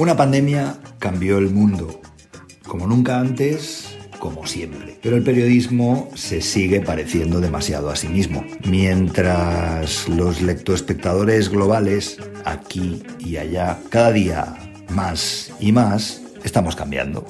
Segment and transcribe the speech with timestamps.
[0.00, 2.00] Una pandemia cambió el mundo,
[2.66, 4.98] como nunca antes, como siempre.
[5.02, 8.42] Pero el periodismo se sigue pareciendo demasiado a sí mismo.
[8.64, 14.56] Mientras los lectoespectadores globales, aquí y allá, cada día
[14.88, 17.26] más y más, estamos cambiando.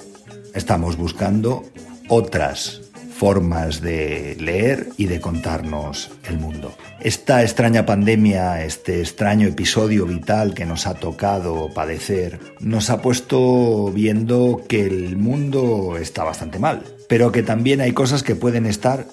[0.55, 1.65] Estamos buscando
[2.07, 2.90] otras
[3.21, 6.73] formas de leer y de contarnos el mundo.
[7.01, 13.93] Esta extraña pandemia, este extraño episodio vital que nos ha tocado padecer, nos ha puesto
[13.93, 19.05] viendo que el mundo está bastante mal, pero que también hay cosas que pueden estar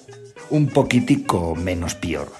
[0.48, 2.32] un poquitico menos peor.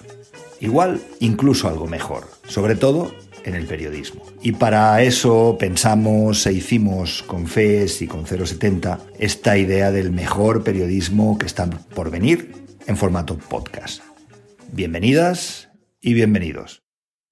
[0.60, 2.24] Igual, incluso algo mejor.
[2.46, 3.12] Sobre todo
[3.48, 4.22] en el periodismo.
[4.42, 10.62] Y para eso pensamos e hicimos con FES y con 070 esta idea del mejor
[10.62, 12.52] periodismo que está por venir
[12.86, 14.02] en formato podcast.
[14.72, 16.82] Bienvenidas y bienvenidos.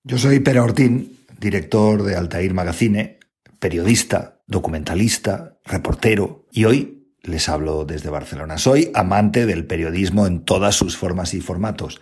[0.05, 3.19] Yo soy Pere Ortín, director de Altair Magazine,
[3.59, 8.57] periodista, documentalista, reportero y hoy les hablo desde Barcelona.
[8.57, 12.01] Soy amante del periodismo en todas sus formas y formatos,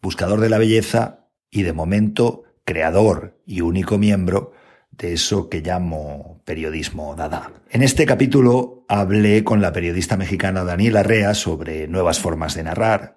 [0.00, 4.52] buscador de la belleza y de momento creador y único miembro
[4.90, 7.52] de eso que llamo periodismo dada.
[7.70, 13.16] En este capítulo hablé con la periodista mexicana Daniela Rea sobre nuevas formas de narrar,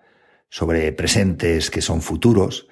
[0.49, 2.67] sobre presentes que son futuros,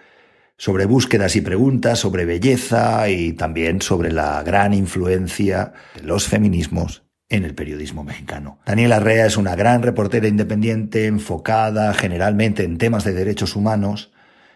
[0.57, 7.03] sobre búsquedas y preguntas, sobre belleza y también sobre la gran influencia de los feminismos
[7.27, 8.59] en el periodismo mexicano.
[8.65, 14.12] Daniela Rea es una gran reportera independiente enfocada generalmente en temas de derechos humanos,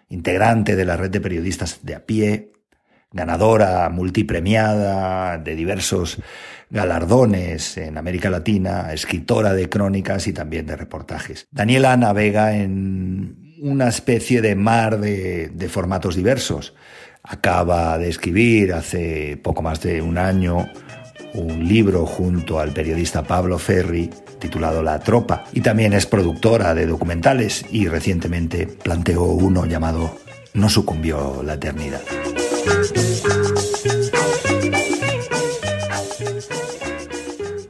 [0.09, 2.51] integrante de la red de periodistas de a pie,
[3.11, 6.19] ganadora multipremiada de diversos
[6.69, 11.47] galardones en América Latina, escritora de crónicas y también de reportajes.
[11.51, 16.75] Daniela navega en una especie de mar de, de formatos diversos.
[17.23, 20.67] Acaba de escribir hace poco más de un año
[21.33, 24.09] un libro junto al periodista Pablo Ferri
[24.39, 30.17] titulado La Tropa y también es productora de documentales y recientemente planteó uno llamado
[30.53, 32.01] No sucumbió la eternidad.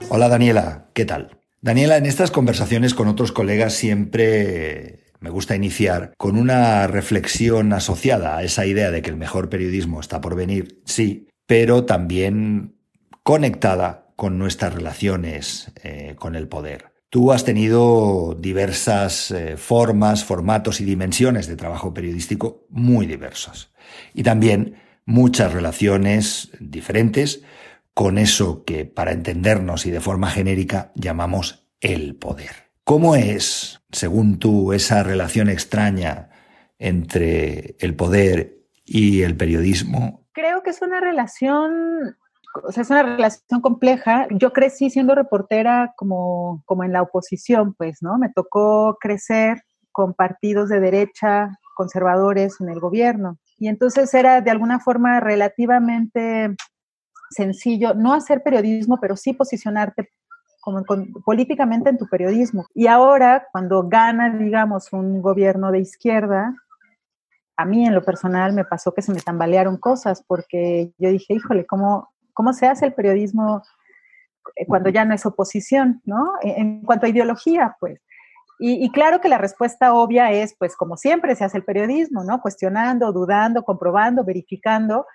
[0.09, 1.38] Hola Daniela, ¿qué tal?
[1.61, 8.38] Daniela, en estas conversaciones con otros colegas siempre me gusta iniciar con una reflexión asociada
[8.38, 12.75] a esa idea de que el mejor periodismo está por venir, sí, pero también
[13.23, 16.91] conectada con nuestras relaciones eh, con el poder.
[17.09, 23.72] Tú has tenido diversas eh, formas, formatos y dimensiones de trabajo periodístico muy diversas.
[24.13, 24.75] Y también
[25.06, 27.44] muchas relaciones diferentes
[27.94, 32.72] con eso que, para entendernos y de forma genérica, llamamos el poder.
[32.83, 36.29] ¿Cómo es, según tú, esa relación extraña
[36.79, 40.25] entre el poder y el periodismo?
[40.33, 42.17] Creo que es una relación
[42.63, 44.28] o sea, es una relación compleja.
[44.31, 48.18] Yo crecí siendo reportera como, como en la oposición, pues, ¿no?
[48.18, 53.38] Me tocó crecer con partidos de derecha conservadores en el gobierno.
[53.57, 56.56] Y entonces era de alguna forma relativamente
[57.29, 60.09] sencillo no hacer periodismo, pero sí posicionarte
[60.62, 60.84] como
[61.24, 62.66] políticamente en tu periodismo.
[62.74, 66.53] Y ahora, cuando gana, digamos, un gobierno de izquierda,
[67.56, 71.35] a mí en lo personal me pasó que se me tambalearon cosas porque yo dije,
[71.35, 73.63] híjole, ¿cómo, cómo se hace el periodismo
[74.55, 76.33] eh, cuando ya no es oposición, ¿no?
[76.41, 78.00] En, cuanto a ideología, pues.
[78.59, 82.41] Y, claro que la respuesta obvia es, pues, como siempre se hace el periodismo, ¿no?
[82.41, 85.06] Cuestionando, dudando, comprobando, verificando,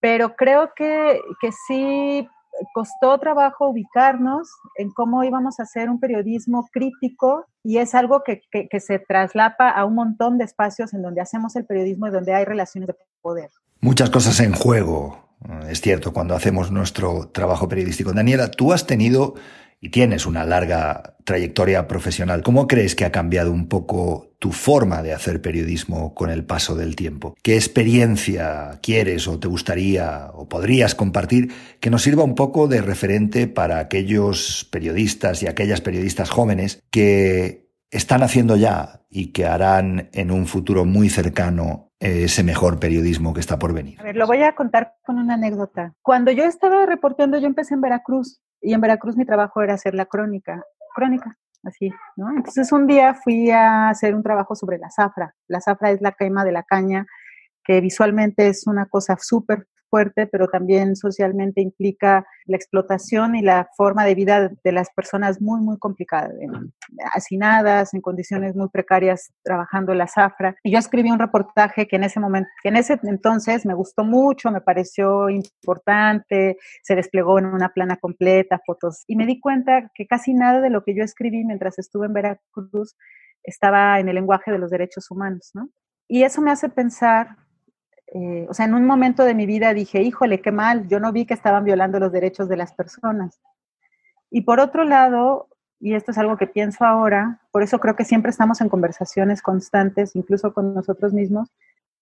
[0.00, 2.26] pero creo que, que sí
[2.74, 8.40] costó trabajo ubicarnos en cómo íbamos a hacer un periodismo crítico y es algo que,
[8.50, 12.10] que, que, se traslapa a un montón de espacios en donde hacemos el periodismo y
[12.10, 13.50] donde hay relaciones de poder.
[13.82, 15.25] Muchas cosas en juego,
[15.68, 18.12] es cierto, cuando hacemos nuestro trabajo periodístico.
[18.12, 19.34] Daniela, tú has tenido
[19.80, 22.42] y tienes una larga trayectoria profesional.
[22.42, 26.74] ¿Cómo crees que ha cambiado un poco tu forma de hacer periodismo con el paso
[26.74, 27.34] del tiempo?
[27.42, 32.80] ¿Qué experiencia quieres o te gustaría o podrías compartir que nos sirva un poco de
[32.80, 40.10] referente para aquellos periodistas y aquellas periodistas jóvenes que están haciendo ya y que harán
[40.12, 44.00] en un futuro muy cercano ese mejor periodismo que está por venir?
[44.00, 45.94] A ver, lo voy a contar con una anécdota.
[46.02, 49.94] Cuando yo estaba reporteando, yo empecé en Veracruz y en Veracruz mi trabajo era hacer
[49.94, 50.62] la crónica,
[50.94, 52.30] crónica, así, ¿no?
[52.30, 55.34] Entonces un día fui a hacer un trabajo sobre la zafra.
[55.48, 57.06] La zafra es la quema de la caña
[57.64, 63.68] que visualmente es una cosa súper fuerte, pero también socialmente implica la explotación y la
[63.76, 66.30] forma de vida de las personas muy, muy complicada,
[67.14, 70.56] hacinadas, en condiciones muy precarias, trabajando la zafra.
[70.62, 74.04] Y yo escribí un reportaje que en ese momento, que en ese entonces me gustó
[74.04, 79.90] mucho, me pareció importante, se desplegó en una plana completa, fotos, y me di cuenta
[79.94, 82.96] que casi nada de lo que yo escribí mientras estuve en Veracruz
[83.42, 85.70] estaba en el lenguaje de los derechos humanos, ¿no?
[86.08, 87.36] Y eso me hace pensar
[88.14, 91.12] eh, o sea, en un momento de mi vida dije, híjole, qué mal, yo no
[91.12, 93.40] vi que estaban violando los derechos de las personas.
[94.30, 95.48] Y por otro lado,
[95.80, 99.42] y esto es algo que pienso ahora, por eso creo que siempre estamos en conversaciones
[99.42, 101.50] constantes, incluso con nosotros mismos,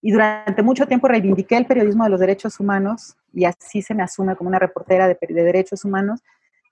[0.03, 4.03] y durante mucho tiempo reivindiqué el periodismo de los derechos humanos, y así se me
[4.03, 6.23] asume como una reportera de, de derechos humanos.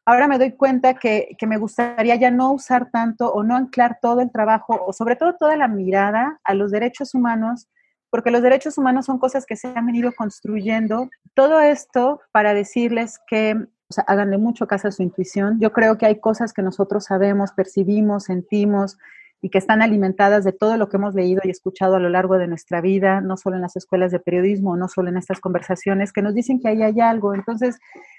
[0.05, 3.99] Ahora me doy cuenta que, que me gustaría ya no usar tanto o no anclar
[4.03, 7.69] todo el trabajo, o sobre todo toda la mirada a los derechos humanos
[8.13, 11.09] porque los derechos humanos son cosas que se han venido construyendo.
[11.33, 15.59] Todo esto para decirles que o sea, háganle mucho caso a su intuición.
[15.59, 18.99] Yo creo que hay cosas que nosotros sabemos, percibimos, sentimos
[19.41, 22.37] y que están alimentadas de todo lo que hemos leído y escuchado a lo largo
[22.37, 26.13] de nuestra vida, no solo en las escuelas de periodismo, no solo en estas conversaciones,
[26.13, 27.35] que nos dicen que ahí hay algo.
[27.35, 27.79] Entonces,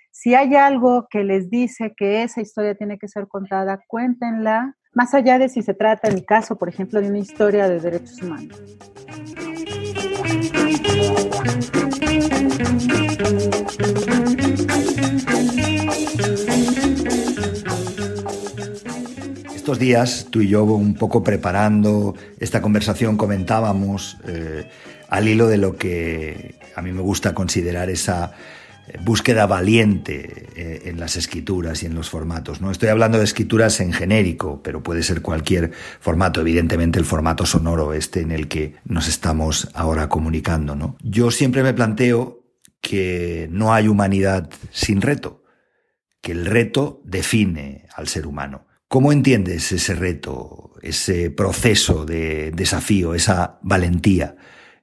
[0.10, 5.14] si hay algo que les dice que esa historia tiene que ser contada, cuéntenla, más
[5.14, 8.22] allá de si se trata, en mi caso, por ejemplo, de una historia de derechos
[8.22, 8.62] humanos.
[19.56, 24.70] Estos días, tú y yo, un poco preparando esta conversación, comentábamos eh,
[25.10, 28.34] al hilo de lo que a mí me gusta considerar esa
[29.02, 32.62] búsqueda valiente eh, en las escrituras y en los formatos.
[32.62, 37.46] No estoy hablando de escrituras en genérico, pero puede ser cualquier formato, evidentemente el formato
[37.46, 40.76] sonoro este en el que nos estamos ahora comunicando.
[40.76, 40.98] ¿no?
[41.02, 42.44] Yo siempre me planteo
[42.82, 45.44] que no hay humanidad sin reto,
[46.22, 48.68] que el reto define al ser humano.
[48.88, 54.36] ¿Cómo entiendes ese reto, ese proceso de desafío, esa valentía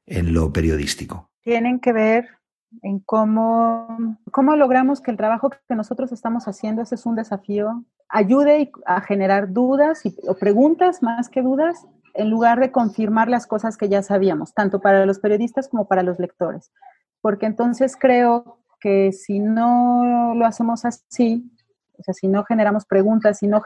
[0.07, 1.31] en lo periodístico?
[1.43, 2.40] Tienen que ver
[2.83, 7.85] en cómo, cómo logramos que el trabajo que nosotros estamos haciendo, ese es un desafío,
[8.09, 13.47] ayude a generar dudas y, o preguntas más que dudas, en lugar de confirmar las
[13.47, 16.73] cosas que ya sabíamos, tanto para los periodistas como para los lectores.
[17.21, 21.51] Porque entonces creo que si no lo hacemos así,
[21.99, 23.63] o sea, si no generamos preguntas, si, no,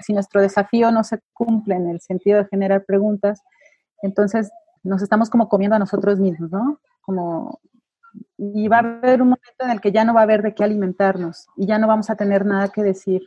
[0.00, 3.42] si nuestro desafío no se cumple en el sentido de generar preguntas,
[4.02, 4.50] entonces
[4.84, 6.80] nos estamos como comiendo a nosotros mismos, ¿no?
[7.02, 7.60] Como
[8.38, 10.54] y va a haber un momento en el que ya no va a haber de
[10.54, 13.22] qué alimentarnos y ya no vamos a tener nada que decir.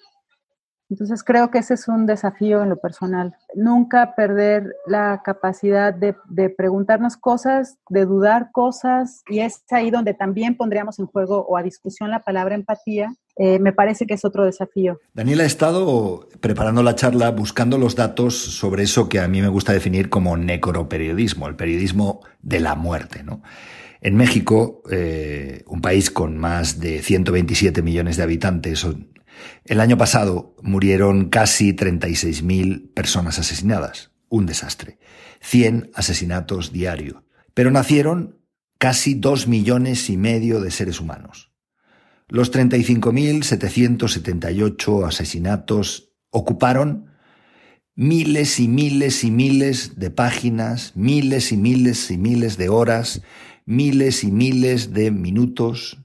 [0.90, 3.34] Entonces creo que ese es un desafío en lo personal.
[3.56, 6.16] Nunca perder la capacidad de,
[6.50, 11.64] preguntarnos cosas, de dudar cosas, y es ahí donde también pondríamos en juego o a
[11.64, 13.14] discusión la palabra empatía.
[13.38, 15.00] Eh, me parece que es otro desafío.
[15.14, 19.50] Daniel ha estado preparando la charla buscando los datos sobre eso que a mí me
[19.50, 23.42] gusta definir como necroperiodismo, el periodismo de la muerte, ¿no?
[24.06, 28.86] En México, eh, un país con más de 127 millones de habitantes,
[29.64, 34.12] el año pasado murieron casi 36.000 personas asesinadas.
[34.30, 35.00] Un desastre.
[35.42, 37.24] 100 asesinatos diarios.
[37.56, 38.38] Pero nacieron
[38.78, 41.52] casi 2 millones y medio de seres humanos.
[42.28, 47.08] Los 35.778 asesinatos ocuparon
[47.96, 53.22] miles y miles y miles de páginas, miles y miles y miles de horas
[53.66, 55.98] miles y miles de minutos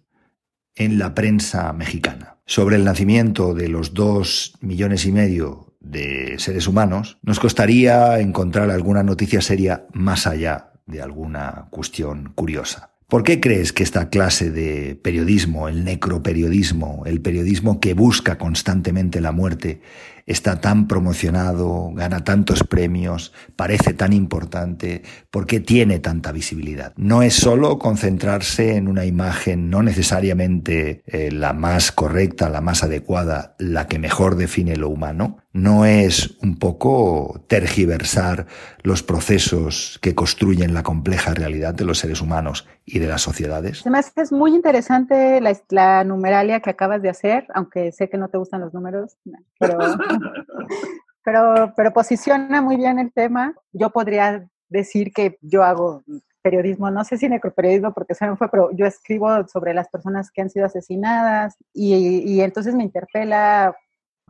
[0.75, 2.39] en la prensa mexicana.
[2.47, 8.71] Sobre el nacimiento de los dos millones y medio de seres humanos, nos costaría encontrar
[8.71, 12.90] alguna noticia seria más allá de alguna cuestión curiosa.
[13.11, 19.21] ¿Por qué crees que esta clase de periodismo, el necroperiodismo, el periodismo que busca constantemente
[19.21, 19.81] la muerte,
[20.27, 25.03] está tan promocionado, gana tantos premios, parece tan importante,
[25.33, 26.93] ¿por qué tiene tanta visibilidad?
[26.97, 32.85] No es solo concentrarse en una imagen no necesariamente eh, la más correcta, la más
[32.85, 38.47] adecuada, la que mejor define lo humano, no es un poco tergiversar
[38.83, 43.81] los procesos que construyen la compleja realidad de los seres humanos y de las sociedades.
[43.83, 48.29] Además, es muy interesante la, la numeralia que acabas de hacer, aunque sé que no
[48.29, 49.17] te gustan los números,
[49.59, 49.79] pero
[51.25, 53.55] pero, pero posiciona muy bien el tema.
[53.73, 56.03] Yo podría decir que yo hago
[56.43, 60.31] periodismo, no sé si necroperiodismo porque se me fue, pero yo escribo sobre las personas
[60.31, 63.77] que han sido asesinadas y, y entonces me interpela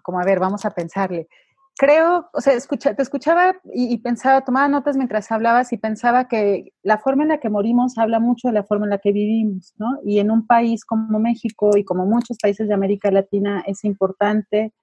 [0.03, 1.29] como, a ver, vamos a pensarle.
[1.77, 6.73] Creo, o sea, te escuchaba y, y, pensaba, tomaba notas mientras hablabas y pensaba que
[6.83, 9.73] la forma en la que morimos habla mucho de la forma en la que vivimos,
[9.79, 9.99] ¿no?
[10.05, 14.75] Y en un país como México y como muchos países de América Latina es importante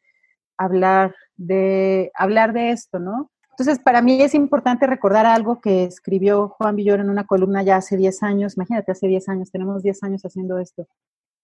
[0.57, 3.29] hablar de, hablar de esto, ¿no?
[3.51, 7.77] Entonces, para mí es importante recordar algo que escribió Juan Villor en una columna ya
[7.77, 10.88] hace 10 años, imagínate, hace 10 años, tenemos 10 años haciendo esto,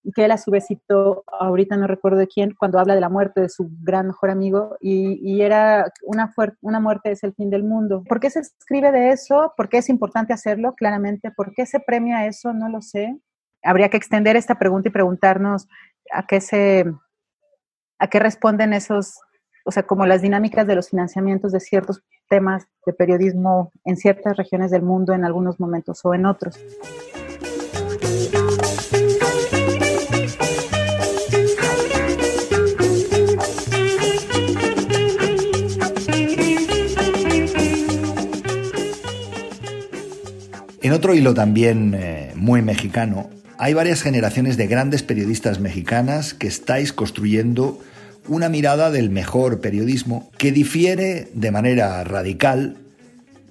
[0.03, 0.67] y que él a su vez
[1.39, 4.77] ahorita no recuerdo de quién, cuando habla de la muerte de su gran mejor amigo,
[4.81, 8.03] y, y era una, una muerte es el fin del mundo.
[8.07, 9.53] ¿Por qué se escribe de eso?
[9.55, 10.73] ¿Por qué es importante hacerlo?
[10.75, 11.31] Claramente.
[11.31, 12.53] ¿Por qué se premia eso?
[12.53, 13.17] No lo sé.
[13.63, 15.67] Habría que extender esta pregunta y preguntarnos
[16.11, 16.85] a qué se,
[17.97, 19.19] a qué responden esos
[19.65, 24.35] o sea, como las dinámicas de los financiamientos de ciertos temas de periodismo en ciertas
[24.37, 26.59] regiones del mundo en algunos momentos o en otros.
[40.83, 46.47] En otro hilo también eh, muy mexicano, hay varias generaciones de grandes periodistas mexicanas que
[46.47, 47.79] estáis construyendo
[48.27, 52.75] una mirada del mejor periodismo que difiere de manera radical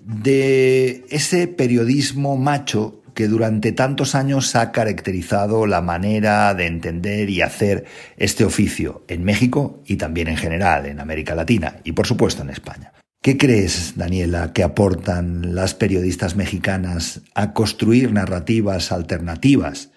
[0.05, 7.41] de ese periodismo macho que durante tantos años ha caracterizado la manera de entender y
[7.41, 7.87] hacer
[8.19, 12.51] este oficio en México y también en general en América Latina y por supuesto en
[12.51, 12.93] España.
[13.23, 19.93] ¿Qué crees, Daniela, que aportan las periodistas mexicanas a construir narrativas alternativas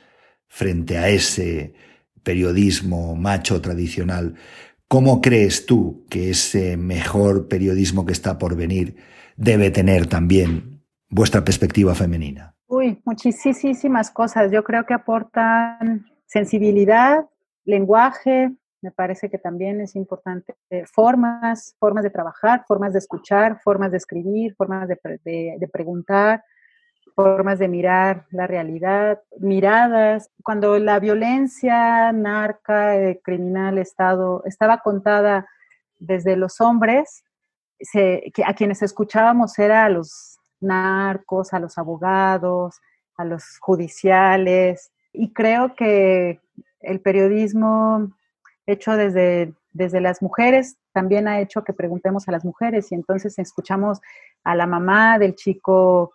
[0.48, 1.74] frente a ese
[2.24, 4.36] periodismo macho tradicional
[4.88, 8.96] ¿Cómo crees tú que ese mejor periodismo que está por venir
[9.36, 12.55] debe tener también vuestra perspectiva femenina?
[12.67, 14.51] Uy, muchísimas cosas.
[14.51, 17.25] Yo creo que aportan sensibilidad,
[17.63, 18.51] lenguaje,
[18.86, 20.54] me parece que también es importante,
[20.94, 25.00] formas, formas de trabajar, formas de escuchar, formas de escribir, formas de,
[25.58, 26.44] de preguntar,
[27.15, 30.30] formas de mirar la realidad, miradas.
[30.44, 35.48] Cuando la violencia narca, eh, criminal, Estado, estaba contada
[35.98, 37.24] desde los hombres,
[38.46, 42.80] a quienes escuchábamos era a los narcos, a los abogados,
[43.18, 46.39] a los judiciales, y creo que
[46.82, 48.12] el periodismo
[48.67, 53.38] hecho desde, desde las mujeres también ha hecho que preguntemos a las mujeres y entonces
[53.38, 54.00] escuchamos
[54.43, 56.12] a la mamá del chico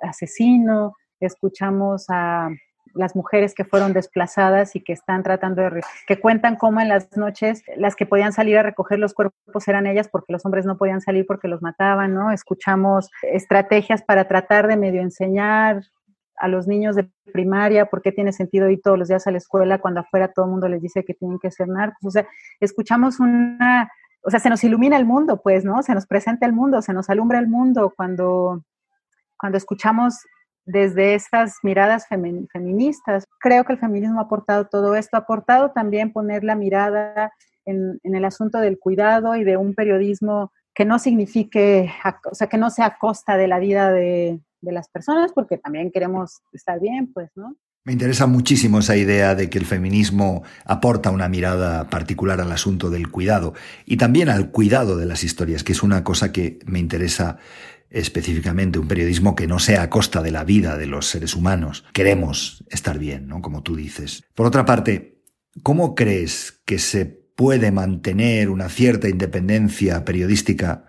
[0.00, 2.50] asesino, escuchamos a
[2.94, 7.16] las mujeres que fueron desplazadas y que están tratando de, que cuentan cómo en las
[7.16, 10.76] noches las que podían salir a recoger los cuerpos eran ellas porque los hombres no
[10.76, 12.32] podían salir porque los mataban, ¿no?
[12.32, 15.82] Escuchamos estrategias para tratar de medio enseñar
[16.40, 19.38] a los niños de primaria por qué tiene sentido ir todos los días a la
[19.38, 22.04] escuela cuando afuera todo el mundo les dice que tienen que ser narcos.
[22.04, 22.26] O sea,
[22.60, 23.90] escuchamos una
[24.22, 25.82] o sea, se nos ilumina el mundo, pues, ¿no?
[25.82, 28.62] Se nos presenta el mundo, se nos alumbra el mundo cuando,
[29.38, 30.18] cuando escuchamos
[30.64, 32.06] desde estas miradas
[32.52, 33.26] feministas.
[33.40, 37.32] Creo que el feminismo ha aportado todo esto, ha aportado también poner la mirada
[37.64, 41.90] en, el asunto del cuidado y de un periodismo que no signifique,
[42.30, 45.58] o sea, que no sea a costa de la vida de, de las personas, porque
[45.58, 47.56] también queremos estar bien, pues, ¿no?
[47.84, 52.90] Me interesa muchísimo esa idea de que el feminismo aporta una mirada particular al asunto
[52.90, 53.54] del cuidado
[53.86, 57.38] y también al cuidado de las historias, que es una cosa que me interesa
[57.88, 61.84] específicamente, un periodismo que no sea a costa de la vida de los seres humanos.
[61.94, 63.40] Queremos estar bien, ¿no?
[63.40, 64.22] Como tú dices.
[64.34, 65.22] Por otra parte,
[65.62, 70.84] ¿cómo crees que se puede mantener una cierta independencia periodística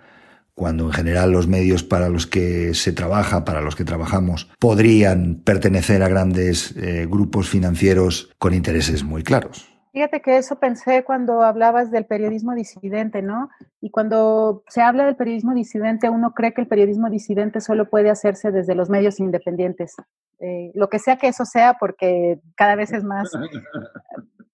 [0.59, 5.35] cuando en general los medios para los que se trabaja, para los que trabajamos, podrían
[5.45, 9.69] pertenecer a grandes eh, grupos financieros con intereses muy claros.
[9.93, 13.49] Fíjate que eso pensé cuando hablabas del periodismo disidente, ¿no?
[13.79, 18.09] Y cuando se habla del periodismo disidente, uno cree que el periodismo disidente solo puede
[18.09, 19.95] hacerse desde los medios independientes.
[20.41, 23.31] Eh, lo que sea que eso sea, porque cada vez es más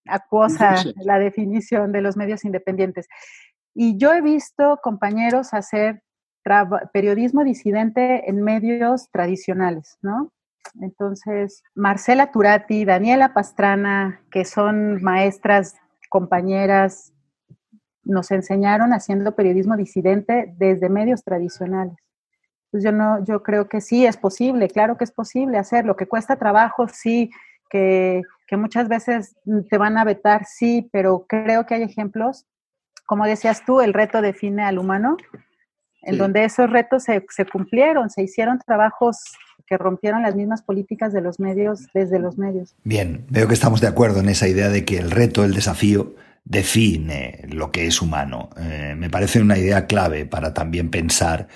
[0.07, 3.07] acuosa la definición de los medios independientes.
[3.75, 6.01] Y yo he visto compañeros hacer
[6.93, 10.31] periodismo disidente en medios tradicionales, ¿no?
[10.81, 15.75] Entonces, Marcela Turati, Daniela Pastrana, que son maestras,
[16.09, 17.13] compañeras,
[18.03, 21.97] nos enseñaron haciendo periodismo disidente desde medios tradicionales.
[22.71, 26.07] Pues yo no, yo creo que sí es posible, claro que es posible hacerlo, que
[26.07, 27.31] cuesta trabajo, sí,
[27.69, 29.35] que, que muchas veces
[29.69, 32.45] te van a vetar, sí, pero creo que hay ejemplos
[33.05, 35.17] como decías tú, el reto define al humano,
[36.01, 39.17] en donde esos retos se, se cumplieron, se hicieron trabajos
[39.65, 42.75] que rompieron las mismas políticas de los medios desde los medios.
[42.83, 46.15] Bien, veo que estamos de acuerdo en esa idea de que el reto, el desafío,
[46.43, 48.49] define lo que es humano.
[48.57, 51.47] Eh, me parece una idea clave para también pensar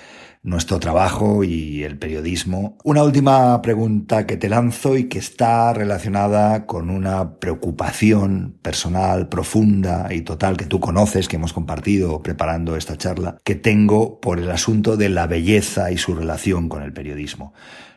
[0.42, 2.78] nuestro trabajo y el periodismo.
[2.82, 10.08] Una última pregunta que te lanzo y que está relacionada con una preocupación personal, profunda
[10.10, 14.50] y total que tú conoces, que hemos compartido preparando esta charla, que tengo por el
[14.50, 17.52] asunto de la belleza y su relación con el periodismo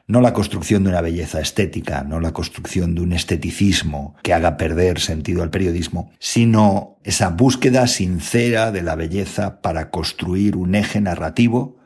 [0.06, 4.58] no la construcción de una belleza estética, no la construcción de un esteticismo que haga
[4.58, 11.00] perder sentido al periodismo, sino esa búsqueda sincera de la belleza para construir un eje
[11.00, 11.78] narrativo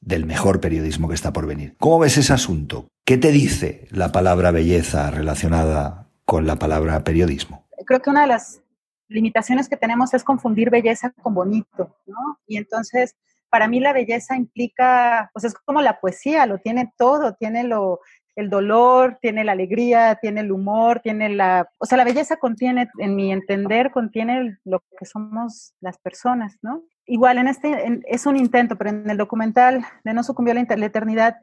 [0.00, 1.76] del mejor periodismo que está por venir.
[1.78, 2.88] ¿Cómo ves ese asunto?
[3.04, 7.66] ¿Qué te dice la palabra belleza relacionada con la palabra periodismo?
[7.86, 8.62] Creo que una de las
[9.08, 12.38] limitaciones que tenemos es confundir belleza con bonito, ¿no?
[12.46, 13.16] Y entonces
[13.50, 18.00] para mí la belleza implica, pues es como la poesía, lo tiene todo, tiene lo,
[18.36, 21.68] el dolor, tiene la alegría, tiene el humor, tiene la...
[21.78, 26.82] O sea, la belleza contiene, en mi entender, contiene lo que somos las personas, ¿no?
[27.06, 30.86] Igual en este, es un intento, pero en el documental de No sucumbió la, la
[30.86, 31.36] eternidad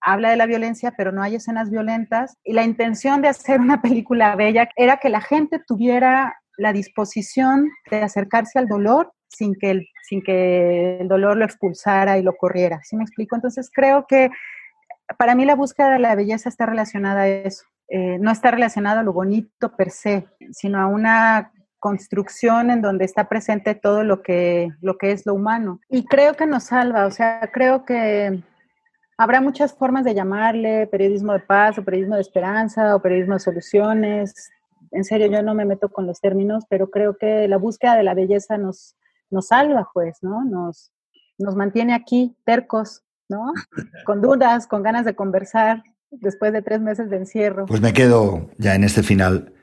[0.00, 2.36] habla de la violencia, pero no hay escenas violentas.
[2.44, 7.70] Y la intención de hacer una película bella era que la gente tuviera la disposición
[7.90, 12.36] de acercarse al dolor sin que el, sin que el dolor lo expulsara y lo
[12.36, 12.80] corriera.
[12.82, 13.34] ¿Sí me explico?
[13.34, 14.30] Entonces creo que
[15.18, 17.64] para mí la búsqueda de la belleza está relacionada a eso.
[17.88, 23.04] Eh, no está relacionada a lo bonito per se, sino a una construcción en donde
[23.04, 25.80] está presente todo lo que, lo que es lo humano.
[25.88, 28.40] Y creo que nos salva, o sea, creo que
[29.18, 33.40] habrá muchas formas de llamarle periodismo de paz o periodismo de esperanza o periodismo de
[33.40, 34.50] soluciones.
[34.92, 38.04] En serio, yo no me meto con los términos, pero creo que la búsqueda de
[38.04, 38.96] la belleza nos,
[39.30, 40.44] nos salva, pues, ¿no?
[40.44, 40.92] Nos,
[41.36, 43.52] nos mantiene aquí tercos, ¿no?
[44.04, 47.66] Con dudas, con ganas de conversar después de tres meses de encierro.
[47.66, 49.54] Pues me quedo ya en este final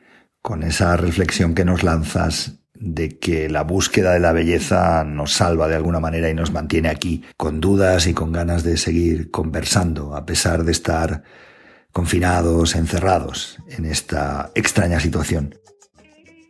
[0.42, 5.68] con esa reflexión que nos lanzas de que la búsqueda de la belleza nos salva
[5.68, 10.16] de alguna manera y nos mantiene aquí, con dudas y con ganas de seguir conversando,
[10.16, 11.24] a pesar de estar
[11.92, 15.56] confinados, encerrados en esta extraña situación.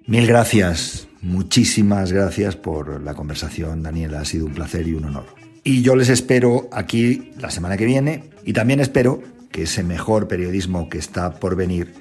[0.07, 4.21] Mil gracias Muchísimas gracias por la conversación, Daniela.
[4.21, 5.38] Ha sido un placer y un honor.
[5.69, 10.27] Y yo les espero aquí la semana que viene y también espero que ese mejor
[10.27, 11.93] periodismo que está por venir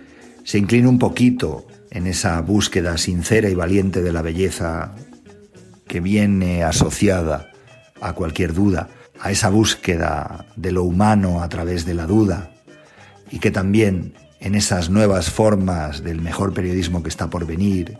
[0.43, 4.95] se incline un poquito en esa búsqueda sincera y valiente de la belleza
[5.87, 7.53] que viene asociada
[8.01, 8.89] a cualquier duda,
[9.21, 12.51] a esa búsqueda de lo humano a través de la duda
[13.31, 17.99] y que también en esas nuevas formas del mejor periodismo que está por venir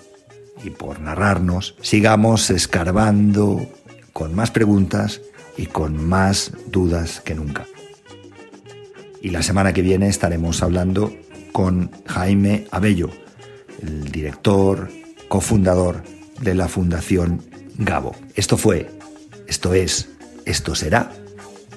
[0.65, 3.69] y por narrarnos, sigamos escarbando
[4.15, 5.21] con más preguntas
[5.59, 7.67] y con más dudas que nunca.
[9.21, 11.13] Y la semana que viene estaremos hablando
[11.53, 13.11] con Jaime Abello,
[13.83, 14.89] el director,
[15.29, 16.03] cofundador
[16.41, 17.43] de la Fundación
[17.77, 18.15] Gabo.
[18.37, 18.89] Esto fue,
[19.49, 20.09] esto es,
[20.47, 21.13] esto será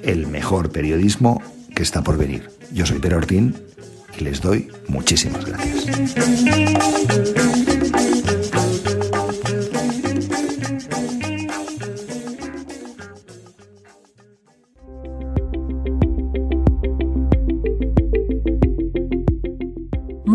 [0.03, 1.41] el mejor periodismo
[1.75, 2.49] que está por venir.
[2.71, 3.55] Yo soy Per Ortín
[4.17, 5.85] y les doy muchísimas gracias.